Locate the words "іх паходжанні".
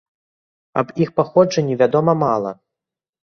1.03-1.75